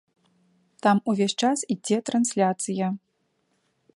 [0.85, 2.87] Там увесь час ідзе трансляцыя.